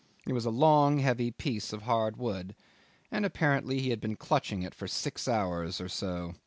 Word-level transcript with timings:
It 0.25 0.33
was 0.33 0.45
a 0.45 0.49
long 0.49 0.97
heavy 0.97 1.29
piece 1.29 1.71
of 1.71 1.83
hard 1.83 2.17
wood, 2.17 2.55
and 3.11 3.23
apparently 3.23 3.79
he 3.81 3.91
had 3.91 4.01
been 4.01 4.15
clutching 4.15 4.63
it 4.63 4.73
for 4.73 4.87
six 4.87 5.27
hours 5.27 5.79
or 5.79 5.89
so. 5.89 6.33